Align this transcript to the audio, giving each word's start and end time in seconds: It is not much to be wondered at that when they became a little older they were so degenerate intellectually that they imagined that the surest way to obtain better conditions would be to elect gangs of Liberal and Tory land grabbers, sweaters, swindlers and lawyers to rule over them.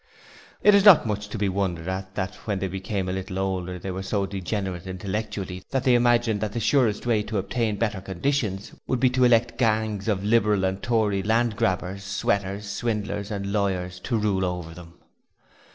It 0.63 0.73
is 0.73 0.83
not 0.83 1.05
much 1.05 1.29
to 1.29 1.37
be 1.37 1.47
wondered 1.47 1.87
at 1.87 2.15
that 2.15 2.33
when 2.47 2.57
they 2.57 2.67
became 2.67 3.07
a 3.07 3.11
little 3.13 3.37
older 3.37 3.77
they 3.77 3.91
were 3.91 4.01
so 4.01 4.25
degenerate 4.25 4.87
intellectually 4.87 5.63
that 5.69 5.83
they 5.83 5.93
imagined 5.93 6.41
that 6.41 6.53
the 6.53 6.59
surest 6.59 7.05
way 7.05 7.21
to 7.21 7.37
obtain 7.37 7.75
better 7.75 8.01
conditions 8.01 8.73
would 8.87 8.99
be 8.99 9.11
to 9.11 9.25
elect 9.25 9.59
gangs 9.59 10.07
of 10.07 10.23
Liberal 10.23 10.63
and 10.65 10.81
Tory 10.81 11.21
land 11.21 11.55
grabbers, 11.55 12.03
sweaters, 12.03 12.67
swindlers 12.67 13.29
and 13.29 13.53
lawyers 13.53 13.99
to 13.99 14.17
rule 14.17 14.43
over 14.43 14.73
them. 14.73 14.95